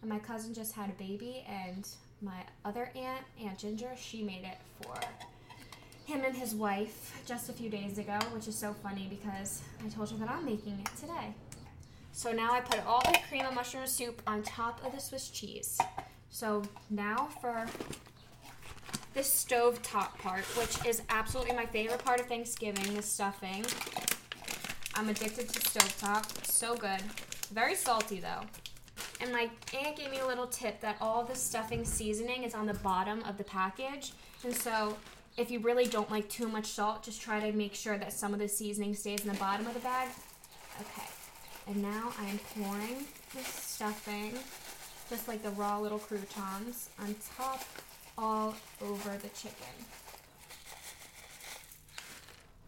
And 0.01 0.09
my 0.09 0.19
cousin 0.19 0.53
just 0.53 0.73
had 0.73 0.89
a 0.89 0.93
baby, 0.93 1.45
and 1.49 1.87
my 2.21 2.43
other 2.65 2.91
aunt, 2.95 3.25
Aunt 3.43 3.57
Ginger, 3.57 3.91
she 3.97 4.23
made 4.23 4.43
it 4.43 4.57
for 4.81 4.95
him 6.05 6.23
and 6.23 6.35
his 6.35 6.55
wife 6.55 7.21
just 7.25 7.49
a 7.49 7.53
few 7.53 7.69
days 7.69 7.97
ago, 7.97 8.17
which 8.33 8.47
is 8.47 8.55
so 8.55 8.73
funny 8.81 9.07
because 9.09 9.61
I 9.85 9.89
told 9.89 10.09
her 10.09 10.17
that 10.17 10.29
I'm 10.29 10.45
making 10.45 10.79
it 10.79 10.89
today. 10.99 11.33
So 12.13 12.31
now 12.31 12.53
I 12.53 12.61
put 12.61 12.83
all 12.85 13.01
the 13.01 13.19
cream 13.29 13.45
of 13.45 13.53
mushroom 13.53 13.85
soup 13.85 14.21
on 14.25 14.41
top 14.41 14.83
of 14.85 14.93
the 14.93 15.01
Swiss 15.01 15.29
cheese. 15.29 15.77
So 16.29 16.63
now 16.89 17.27
for 17.41 17.65
this 19.13 19.31
stove 19.31 19.81
top 19.83 20.17
part, 20.19 20.43
which 20.57 20.85
is 20.85 21.01
absolutely 21.09 21.55
my 21.55 21.65
favorite 21.65 22.03
part 22.03 22.21
of 22.21 22.27
Thanksgiving, 22.27 22.95
the 22.95 23.01
stuffing. 23.01 23.65
I'm 24.95 25.09
addicted 25.09 25.49
to 25.49 25.59
stovetop. 25.59 26.45
so 26.45 26.75
good. 26.75 27.01
Very 27.51 27.75
salty 27.75 28.19
though. 28.19 28.41
And 29.19 29.31
my 29.31 29.50
aunt 29.74 29.97
gave 29.97 30.12
me 30.12 30.19
a 30.19 30.27
little 30.27 30.47
tip 30.47 30.79
that 30.81 30.97
all 31.01 31.24
the 31.24 31.36
stuffing 31.36 31.83
seasoning 31.83 32.43
is 32.43 32.53
on 32.53 32.67
the 32.67 32.75
bottom 32.75 33.24
of 33.24 33.38
the 33.38 33.43
package. 33.43 34.13
And 34.43 34.55
so 34.55 34.95
if 35.38 35.50
you 35.50 35.59
really 35.59 35.86
don't 35.86 36.09
like 36.12 36.29
too 36.29 36.47
much 36.47 36.67
salt, 36.67 37.03
just 37.03 37.21
try 37.21 37.39
to 37.39 37.55
make 37.55 37.74
sure 37.74 37.97
that 37.97 38.13
some 38.13 38.33
of 38.33 38.39
the 38.39 38.47
seasoning 38.47 38.93
stays 38.93 39.21
in 39.21 39.27
the 39.27 39.39
bottom 39.39 39.65
of 39.65 39.74
the 39.74 39.79
bag. 39.79 40.09
Okay. 40.81 41.07
And 41.67 41.81
now 41.81 42.13
I 42.19 42.25
am 42.25 42.39
pouring 42.55 43.05
the 43.36 43.43
stuffing 43.43 44.33
just 45.09 45.27
like 45.27 45.41
the 45.41 45.51
raw 45.51 45.79
little 45.79 46.00
croutons 46.00 46.89
on 47.00 47.15
top 47.38 47.63
all 48.17 48.55
over 48.81 49.09
the 49.17 49.29
chicken. 49.29 49.74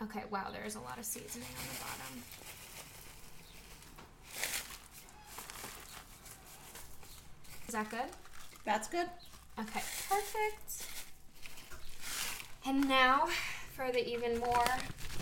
Okay, 0.02 0.24
wow, 0.32 0.48
there's 0.52 0.76
a 0.76 0.80
lot 0.80 0.98
of 0.98 1.06
seasoning 1.06 1.48
on 1.48 1.68
the 1.74 1.80
bottom. 1.82 2.24
Is 7.70 7.74
that 7.74 7.92
good? 7.92 8.10
That's 8.66 8.88
good. 8.88 9.06
Okay, 9.60 9.84
perfect. 10.10 10.88
And 12.66 12.90
now 12.90 13.28
for 13.76 13.92
the 13.92 14.10
even 14.12 14.40
more 14.40 14.66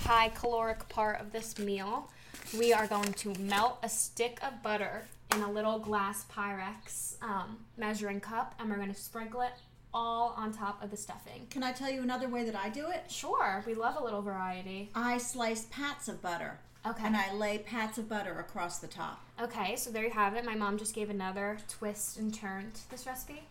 high 0.04 0.30
caloric 0.30 0.88
part 0.88 1.20
of 1.20 1.34
this 1.34 1.60
meal, 1.60 2.10
we 2.58 2.72
are 2.72 2.88
going 2.88 3.12
to 3.12 3.34
melt 3.38 3.80
a 3.84 3.90
stick 3.90 4.40
of 4.44 4.64
butter 4.64 5.04
in 5.36 5.42
a 5.42 5.52
little 5.52 5.78
glass 5.78 6.26
Pyrex 6.34 7.22
um, 7.22 7.58
measuring 7.76 8.22
cup, 8.22 8.56
and 8.60 8.70
we're 8.70 8.78
going 8.78 8.94
to 8.94 8.98
sprinkle 8.98 9.42
it 9.42 9.52
all 9.94 10.34
on 10.38 10.54
top 10.54 10.82
of 10.82 10.90
the 10.90 10.96
stuffing. 10.96 11.48
Can 11.50 11.64
I 11.64 11.74
tell 11.74 11.90
you 11.92 12.02
another 12.02 12.30
way 12.30 12.46
that 12.46 12.56
I 12.56 12.70
do 12.70 12.88
it? 12.88 13.12
Sure, 13.12 13.62
we 13.68 13.74
love 13.74 13.98
a 14.00 14.04
little 14.04 14.22
variety. 14.22 14.90
I 14.96 15.18
slice 15.18 15.68
pats 15.70 16.08
of 16.08 16.22
butter. 16.22 16.62
Okay. 16.88 17.06
And 17.06 17.18
I 17.18 17.34
lay 17.34 17.58
pats 17.58 17.98
of 17.98 18.08
butter 18.08 18.40
across 18.40 18.80
the 18.80 18.88
top. 18.88 19.22
Okay, 19.42 19.76
so 19.76 19.90
there 19.90 20.04
you 20.04 20.12
have 20.12 20.36
it. 20.36 20.46
My 20.46 20.56
mom 20.56 20.78
just 20.78 20.96
gave 20.96 21.10
another 21.10 21.58
twist 21.68 22.18
and 22.18 22.34
turn 22.34 22.72
to 22.72 22.90
this 22.90 23.06
recipe. 23.06 23.44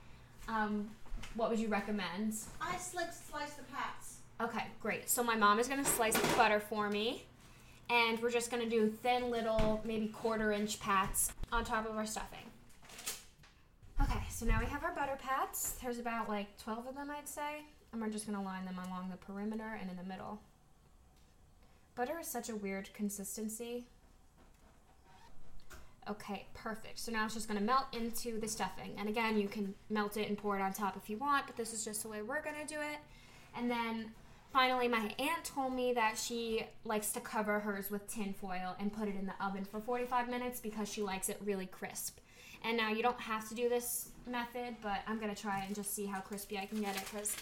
Um, 0.48 0.88
what 1.34 1.50
would 1.50 1.58
you 1.58 1.68
recommend? 1.68 2.34
I 2.60 2.76
slice, 2.78 3.20
slice 3.30 3.52
the 3.54 3.64
pats. 3.64 4.16
Okay, 4.40 4.64
great. 4.80 5.10
So 5.10 5.22
my 5.22 5.36
mom 5.36 5.58
is 5.58 5.68
gonna 5.68 5.84
slice 5.84 6.16
the 6.16 6.36
butter 6.36 6.60
for 6.60 6.88
me, 6.88 7.24
and 7.90 8.20
we're 8.22 8.30
just 8.30 8.50
gonna 8.50 8.68
do 8.68 8.88
thin 8.88 9.30
little, 9.30 9.82
maybe 9.84 10.08
quarter 10.08 10.52
inch 10.52 10.80
pats 10.80 11.32
on 11.52 11.64
top 11.64 11.88
of 11.88 11.96
our 11.96 12.06
stuffing. 12.06 12.38
Okay, 14.02 14.20
so 14.30 14.46
now 14.46 14.60
we 14.60 14.66
have 14.66 14.82
our 14.84 14.94
butter 14.94 15.18
pats. 15.18 15.76
There's 15.82 15.98
about 15.98 16.28
like 16.28 16.56
12 16.58 16.86
of 16.86 16.94
them, 16.94 17.10
I'd 17.10 17.28
say, 17.28 17.64
and 17.92 18.00
we're 18.00 18.10
just 18.10 18.26
gonna 18.26 18.42
line 18.42 18.64
them 18.64 18.78
along 18.86 19.10
the 19.10 19.16
perimeter 19.16 19.78
and 19.80 19.90
in 19.90 19.96
the 19.96 20.04
middle. 20.04 20.40
Butter 21.96 22.18
is 22.20 22.28
such 22.28 22.50
a 22.50 22.54
weird 22.54 22.90
consistency. 22.92 23.86
Okay, 26.08 26.46
perfect. 26.52 26.98
So 26.98 27.10
now 27.10 27.24
it's 27.24 27.32
just 27.32 27.48
gonna 27.48 27.60
melt 27.60 27.86
into 27.92 28.38
the 28.38 28.46
stuffing. 28.46 28.92
And 28.98 29.08
again, 29.08 29.38
you 29.38 29.48
can 29.48 29.74
melt 29.88 30.18
it 30.18 30.28
and 30.28 30.36
pour 30.36 30.58
it 30.58 30.62
on 30.62 30.74
top 30.74 30.96
if 30.96 31.08
you 31.08 31.16
want, 31.16 31.46
but 31.46 31.56
this 31.56 31.72
is 31.72 31.84
just 31.84 32.02
the 32.02 32.08
way 32.08 32.20
we're 32.20 32.42
gonna 32.42 32.66
do 32.68 32.76
it. 32.76 32.98
And 33.56 33.70
then 33.70 34.12
finally, 34.52 34.88
my 34.88 35.14
aunt 35.18 35.44
told 35.44 35.72
me 35.72 35.94
that 35.94 36.18
she 36.18 36.66
likes 36.84 37.12
to 37.12 37.20
cover 37.20 37.60
hers 37.60 37.90
with 37.90 38.06
tin 38.06 38.34
foil 38.34 38.76
and 38.78 38.92
put 38.92 39.08
it 39.08 39.16
in 39.16 39.24
the 39.24 39.44
oven 39.44 39.64
for 39.64 39.80
45 39.80 40.28
minutes 40.28 40.60
because 40.60 40.92
she 40.92 41.02
likes 41.02 41.30
it 41.30 41.40
really 41.42 41.66
crisp. 41.66 42.18
And 42.62 42.76
now 42.76 42.90
you 42.90 43.02
don't 43.02 43.20
have 43.20 43.48
to 43.48 43.54
do 43.54 43.70
this 43.70 44.10
method, 44.26 44.76
but 44.82 45.00
I'm 45.06 45.18
gonna 45.18 45.34
try 45.34 45.62
it 45.62 45.66
and 45.68 45.74
just 45.74 45.94
see 45.94 46.04
how 46.04 46.20
crispy 46.20 46.58
I 46.58 46.66
can 46.66 46.82
get 46.82 46.94
it 46.94 47.04
because 47.10 47.34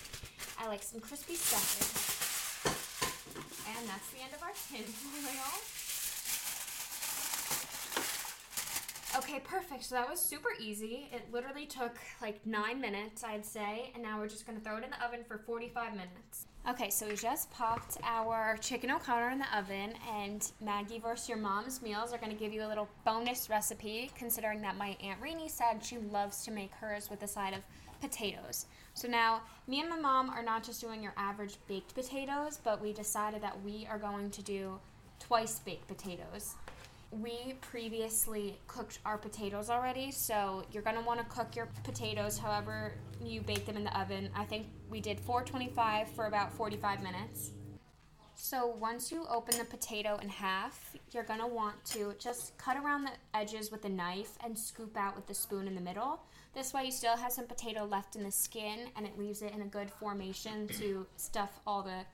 I 0.61 0.69
like 0.69 0.85
some 0.85 1.01
crispy 1.01 1.35
stuffing. 1.35 2.04
And 3.79 3.89
that's 3.89 4.11
the 4.11 4.21
end 4.23 4.33
of 4.35 4.43
our 4.43 4.53
tin 4.71 4.85
foil. 4.85 5.61
Okay, 9.17 9.39
perfect. 9.45 9.85
So 9.85 9.95
that 9.95 10.11
was 10.11 10.21
super 10.21 10.49
easy. 10.61 11.09
It 11.13 11.33
literally 11.33 11.67
took 11.67 11.97
like 12.21 12.45
nine 12.45 12.81
minutes, 12.81 13.23
I'd 13.23 13.47
say, 13.47 13.93
and 13.95 14.03
now 14.03 14.19
we're 14.19 14.29
just 14.29 14.45
gonna 14.45 14.59
throw 14.59 14.77
it 14.77 14.85
in 14.85 14.91
the 14.91 15.05
oven 15.05 15.21
for 15.27 15.39
45 15.39 15.93
minutes. 15.93 16.47
Okay, 16.69 16.91
so 16.91 17.07
we 17.07 17.15
just 17.15 17.49
popped 17.53 17.99
our 18.03 18.57
chicken 18.57 18.91
O'Connor 18.91 19.31
in 19.31 19.39
the 19.39 19.57
oven, 19.57 19.93
and 20.13 20.51
Maggie 20.61 20.99
versus 20.99 21.29
your 21.29 21.39
mom's 21.39 21.81
meals 21.81 22.13
are 22.13 22.19
gonna 22.19 22.35
give 22.35 22.53
you 22.53 22.65
a 22.65 22.67
little 22.67 22.89
bonus 23.05 23.49
recipe, 23.49 24.11
considering 24.17 24.61
that 24.63 24.77
my 24.77 24.97
Aunt 25.01 25.21
Rainey 25.21 25.49
said 25.49 25.85
she 25.85 25.99
loves 25.99 26.43
to 26.45 26.51
make 26.51 26.73
hers 26.73 27.09
with 27.09 27.23
a 27.23 27.29
side 27.29 27.55
of 27.55 27.61
potatoes. 28.09 28.67
So 28.95 29.09
now, 29.09 29.43
me 29.67 29.81
and 29.81 29.89
my 29.89 29.99
mom 29.99 30.31
are 30.31 30.43
not 30.43 30.63
just 30.63 30.81
doing 30.81 31.03
your 31.03 31.15
average 31.17 31.57
baked 31.67 31.95
potatoes, 31.95 32.61
but 32.63 32.81
we 32.81 32.93
decided 32.93 33.43
that 33.43 33.63
we 33.63 33.87
are 33.91 33.99
going 33.99 34.31
to 34.31 34.43
do 34.43 34.79
twice 35.19 35.59
baked 35.61 35.89
potatoes 35.89 36.55
we 37.23 37.55
previously 37.61 38.59
cooked 38.67 38.99
our 39.05 39.17
potatoes 39.17 39.71
already, 39.71 40.11
so 40.11 40.65
you're 40.73 40.83
gonna 40.83 41.03
want 41.03 41.21
to 41.21 41.27
cook 41.27 41.55
your 41.55 41.69
potatoes 41.85 42.39
however 42.39 42.93
you 43.23 43.41
bake 43.41 43.67
them 43.67 43.77
in 43.77 43.85
the 43.85 43.99
oven. 43.99 44.31
I 44.35 44.45
think 44.45 44.67
we 44.91 45.01
did 45.01 45.21
425 45.21 46.09
for 46.11 46.27
about 46.27 46.53
45 46.53 47.03
minutes. 47.03 47.51
So 48.45 48.77
once 48.79 49.11
you 49.11 49.25
open 49.31 49.57
the 49.57 49.65
potato 49.65 50.19
in 50.21 50.29
half, 50.29 50.95
you're 51.13 51.25
gonna 51.25 51.49
want 51.49 51.83
to 51.87 52.13
just 52.19 52.55
cut 52.59 52.77
around 52.77 53.05
the 53.05 53.13
edges 53.33 53.73
with 53.73 53.87
a 53.87 53.89
knife 53.89 54.33
and 54.45 54.57
scoop 54.57 54.99
out 54.99 55.17
with 55.17 55.27
the 55.27 55.33
spoon 55.33 55.67
in 55.67 55.75
the 55.75 55.81
middle. 55.81 56.21
This 56.53 56.75
way 56.75 56.85
you 56.85 56.93
still 56.93 57.17
have 57.17 57.33
some 57.33 57.47
potato 57.47 57.87
left 57.87 58.17
in 58.17 58.23
the 58.23 58.31
skin 58.31 58.91
and 58.97 59.07
it 59.07 59.19
leaves 59.19 59.41
it 59.41 59.55
in 59.55 59.63
a 59.63 59.65
good 59.65 59.91
formation 59.91 60.69
to 60.79 61.07
stuff 61.17 61.59
all 61.67 61.83
the 61.83 62.05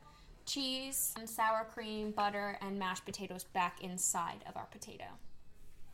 cheese, 0.47 1.15
sour 1.25 1.67
cream, 1.75 2.13
butter, 2.13 2.57
and 2.63 2.79
mashed 2.79 3.05
potatoes 3.05 3.43
back 3.43 3.83
inside 3.83 4.45
of 4.49 4.57
our 4.57 4.67
potato. 4.67 5.07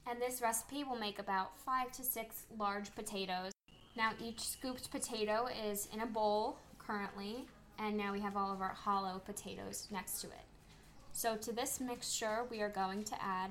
And 0.07 0.21
this 0.21 0.43
recipe 0.43 0.85
will 0.85 0.99
make 0.99 1.19
about 1.19 1.59
five 1.59 1.93
to 1.93 2.05
six 2.05 2.45
large 2.59 2.95
potatoes. 2.95 3.53
Now 3.97 4.11
each 4.23 4.41
scooped 4.41 4.91
potato 4.91 5.49
is 5.67 5.89
in 5.95 6.03
a 6.03 6.07
bowl 6.07 6.59
currently, 6.79 7.47
and 7.79 7.97
now 7.97 8.13
we 8.13 8.21
have 8.21 8.37
all 8.37 8.53
of 8.53 8.61
our 8.61 8.75
hollow 8.75 9.21
potatoes 9.25 9.89
next 9.91 10.21
to 10.21 10.29
it. 10.29 10.45
So 11.13 11.37
to 11.37 11.53
this 11.53 11.81
mixture, 11.81 12.45
we 12.51 12.61
are 12.61 12.69
going 12.69 13.03
to 13.05 13.23
add 13.23 13.51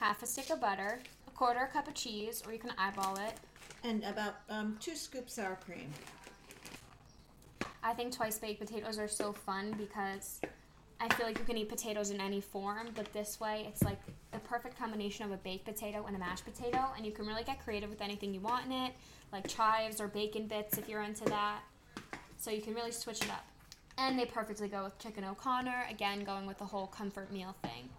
half 0.00 0.22
a 0.22 0.26
stick 0.26 0.50
of 0.50 0.60
butter, 0.60 1.00
a 1.26 1.30
quarter 1.30 1.68
cup 1.72 1.88
of 1.88 1.94
cheese, 1.94 2.42
or 2.46 2.52
you 2.52 2.58
can 2.58 2.72
eyeball 2.78 3.16
it, 3.18 3.34
And 3.84 4.02
about 4.04 4.36
um, 4.48 4.76
two 4.80 4.96
scoops 4.96 5.34
sour 5.34 5.58
cream. 5.64 5.90
I 7.82 7.94
think 7.94 8.14
twice 8.14 8.38
baked 8.38 8.60
potatoes 8.60 8.98
are 8.98 9.08
so 9.08 9.32
fun 9.32 9.74
because 9.78 10.40
I 11.00 11.12
feel 11.14 11.26
like 11.26 11.38
you 11.38 11.44
can 11.46 11.56
eat 11.56 11.68
potatoes 11.68 12.10
in 12.10 12.20
any 12.20 12.40
form, 12.42 12.88
but 12.94 13.10
this 13.14 13.40
way 13.40 13.64
it's 13.66 13.82
like 13.82 13.98
the 14.32 14.38
perfect 14.40 14.78
combination 14.78 15.24
of 15.24 15.32
a 15.32 15.38
baked 15.38 15.64
potato 15.64 16.04
and 16.06 16.14
a 16.14 16.18
mashed 16.18 16.44
potato, 16.44 16.78
and 16.96 17.06
you 17.06 17.12
can 17.12 17.26
really 17.26 17.42
get 17.42 17.62
creative 17.64 17.88
with 17.88 18.02
anything 18.02 18.34
you 18.34 18.40
want 18.40 18.66
in 18.66 18.72
it, 18.72 18.92
like 19.32 19.46
chives 19.48 19.98
or 20.00 20.08
bacon 20.08 20.46
bits 20.46 20.76
if 20.76 20.88
you're 20.88 21.02
into 21.02 21.24
that. 21.24 21.60
So 22.40 22.50
you 22.50 22.62
can 22.62 22.74
really 22.74 22.90
switch 22.90 23.20
it 23.20 23.30
up. 23.30 23.44
And 23.98 24.18
they 24.18 24.24
perfectly 24.24 24.66
go 24.66 24.84
with 24.84 24.98
chicken 24.98 25.24
O'Connor, 25.24 25.84
again, 25.90 26.24
going 26.24 26.46
with 26.46 26.56
the 26.56 26.64
whole 26.64 26.86
comfort 26.86 27.30
meal 27.30 27.54
thing. 27.60 27.90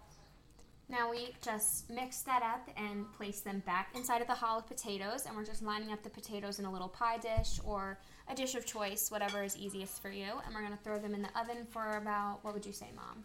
Now 0.88 1.08
we 1.08 1.28
just 1.40 1.88
mix 1.88 2.22
that 2.22 2.42
up 2.42 2.68
and 2.76 3.10
place 3.12 3.38
them 3.38 3.62
back 3.64 3.90
inside 3.94 4.20
of 4.20 4.26
the 4.26 4.34
hollow 4.34 4.60
potatoes, 4.60 5.26
and 5.26 5.36
we're 5.36 5.44
just 5.44 5.62
lining 5.62 5.92
up 5.92 6.02
the 6.02 6.10
potatoes 6.10 6.58
in 6.58 6.64
a 6.64 6.72
little 6.72 6.88
pie 6.88 7.18
dish 7.18 7.60
or 7.64 8.00
a 8.28 8.34
dish 8.34 8.56
of 8.56 8.66
choice, 8.66 9.12
whatever 9.12 9.44
is 9.44 9.56
easiest 9.56 10.02
for 10.02 10.10
you. 10.10 10.26
And 10.44 10.52
we're 10.52 10.62
gonna 10.62 10.76
throw 10.82 10.98
them 10.98 11.14
in 11.14 11.22
the 11.22 11.40
oven 11.40 11.64
for 11.70 11.96
about, 11.96 12.40
what 12.42 12.52
would 12.52 12.66
you 12.66 12.72
say, 12.72 12.88
Mom? 12.96 13.22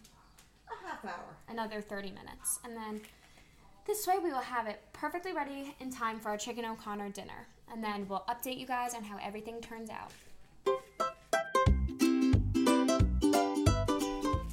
A 0.72 0.88
half 0.88 1.04
hour. 1.04 1.36
Another 1.50 1.82
30 1.82 2.12
minutes. 2.12 2.60
And 2.64 2.78
then 2.78 3.02
this 3.88 4.06
way 4.06 4.20
we 4.24 4.30
will 4.30 4.38
have 4.38 4.68
it 4.68 4.82
perfectly 4.94 5.34
ready 5.34 5.76
in 5.80 5.92
time 5.92 6.20
for 6.20 6.30
our 6.30 6.38
chicken 6.38 6.64
O'Connor 6.64 7.10
dinner. 7.10 7.48
And 7.72 7.84
then 7.84 8.08
we'll 8.08 8.24
update 8.30 8.60
you 8.60 8.68
guys 8.68 8.94
on 8.94 9.04
how 9.04 9.18
everything 9.18 9.62
turns 9.62 9.90
out. 9.90 10.12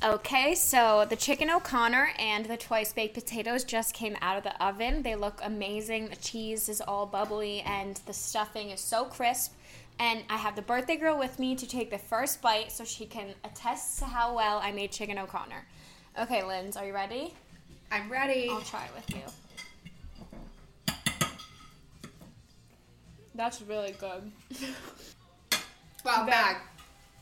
Okay, 0.05 0.55
so 0.55 1.07
the 1.09 1.17
chicken 1.17 1.49
O'Connor 1.49 2.11
and 2.19 2.45
the 2.45 2.59
twice 2.59 2.93
baked 2.93 3.15
potatoes 3.15 3.65
just 3.65 3.95
came 3.95 4.19
out 4.21 4.37
of 4.37 4.43
the 4.43 4.63
oven. 4.63 5.03
They 5.03 5.15
look 5.15 5.41
amazing. 5.43 6.09
The 6.09 6.17
cheese 6.17 6.69
is 6.69 6.83
all 6.83 7.07
bubbly 7.07 7.63
and 7.63 7.99
the 8.05 8.13
stuffing 8.13 8.69
is 8.69 8.81
so 8.81 9.07
crisp. 9.07 9.55
And 9.99 10.23
I 10.29 10.37
have 10.37 10.57
the 10.57 10.63
birthday 10.63 10.97
girl 10.97 11.19
with 11.19 11.39
me 11.39 11.57
to 11.57 11.67
take 11.67 11.91
the 11.91 11.97
first 11.97 12.43
bite 12.43 12.71
so 12.71 12.85
she 12.85 13.07
can 13.07 13.29
attest 13.45 13.99
to 14.01 14.05
how 14.05 14.37
well 14.37 14.61
I 14.63 14.73
made 14.73 14.93
chicken 14.93 15.19
O'Connor. 15.19 15.65
Okay, 16.21 16.43
Linz, 16.43 16.77
are 16.77 16.85
you 16.85 16.93
ready? 16.93 17.33
I'm 17.91 18.13
ready. 18.13 18.51
I'll 18.51 18.61
try 18.61 18.85
it 18.85 18.91
with 18.95 19.09
you. 19.17 19.23
That's 23.35 23.63
really 23.63 23.95
good. 23.99 24.31
Wow, 26.05 26.27
Mag, 26.29 26.57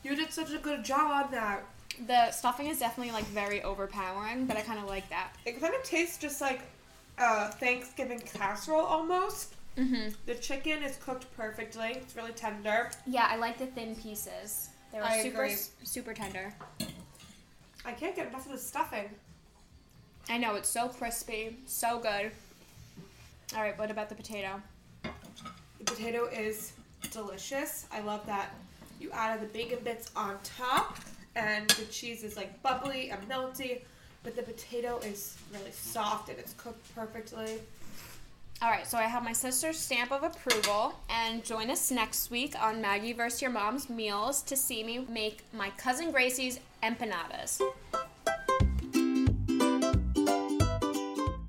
you 0.03 0.17
did 0.17 0.33
such 0.33 0.51
a 0.51 0.57
good 0.57 0.83
job 0.83 1.25
on 1.25 1.31
that. 1.31 1.63
The 2.07 2.31
stuffing 2.31 2.67
is 2.67 2.79
definitely 2.79 3.13
like 3.13 3.25
very 3.25 3.61
overpowering, 3.63 4.45
but 4.45 4.57
I 4.57 4.61
kind 4.61 4.79
of 4.79 4.85
like 4.85 5.07
that. 5.09 5.33
It 5.45 5.59
kind 5.61 5.73
of 5.73 5.83
tastes 5.83 6.17
just 6.17 6.41
like 6.41 6.61
uh, 7.17 7.49
Thanksgiving 7.51 8.19
casserole 8.19 8.81
almost. 8.85 9.53
Mm-hmm. 9.77 10.09
The 10.25 10.35
chicken 10.35 10.83
is 10.83 10.97
cooked 10.97 11.25
perfectly. 11.35 11.89
It's 11.93 12.15
really 12.15 12.31
tender. 12.31 12.91
Yeah, 13.07 13.27
I 13.29 13.37
like 13.37 13.57
the 13.57 13.67
thin 13.67 13.95
pieces. 13.95 14.69
They 14.91 14.99
were 14.99 15.05
I 15.05 15.21
super 15.21 15.43
agree. 15.43 15.55
super 15.83 16.13
tender. 16.13 16.53
I 17.85 17.91
can't 17.91 18.15
get 18.15 18.27
enough 18.27 18.45
of 18.45 18.51
the 18.51 18.57
stuffing. 18.57 19.09
I 20.29 20.37
know 20.37 20.55
it's 20.55 20.69
so 20.69 20.87
crispy, 20.87 21.57
so 21.65 21.99
good. 21.99 22.31
All 23.55 23.61
right, 23.61 23.77
what 23.77 23.91
about 23.91 24.09
the 24.09 24.15
potato? 24.15 24.61
The 25.03 25.85
potato 25.85 26.27
is 26.27 26.73
delicious. 27.11 27.87
I 27.91 27.99
love 28.01 28.25
that 28.25 28.53
you 28.99 29.11
added 29.11 29.41
the 29.41 29.51
bacon 29.53 29.79
bits 29.83 30.09
on 30.15 30.37
top, 30.43 30.97
and 31.35 31.69
the 31.71 31.85
cheese 31.85 32.23
is 32.23 32.37
like 32.37 32.61
bubbly 32.61 33.09
and 33.11 33.21
melty, 33.29 33.81
but 34.23 34.35
the 34.35 34.43
potato 34.43 34.99
is 34.99 35.37
really 35.51 35.71
soft 35.71 36.29
and 36.29 36.39
it's 36.39 36.53
cooked 36.53 36.93
perfectly. 36.95 37.59
All 38.61 38.69
right, 38.69 38.87
so 38.87 38.97
I 38.97 39.03
have 39.03 39.23
my 39.23 39.33
sister's 39.33 39.77
stamp 39.77 40.13
of 40.13 40.23
approval, 40.23 40.93
and 41.09 41.43
join 41.43 41.69
us 41.69 41.91
next 41.91 42.31
week 42.31 42.55
on 42.61 42.81
Maggie 42.81 43.11
vs. 43.11 43.41
Your 43.41 43.51
Mom's 43.51 43.89
Meals 43.89 44.41
to 44.43 44.55
see 44.55 44.85
me 44.85 45.05
make 45.09 45.43
my 45.51 45.69
cousin 45.71 46.11
Gracie's 46.11 46.61
empanadas. 46.81 47.61